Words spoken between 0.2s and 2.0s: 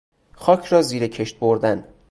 خاک را زیر کشت بردن